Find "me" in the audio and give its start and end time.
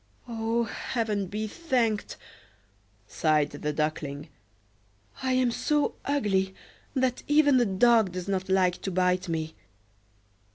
9.29-9.53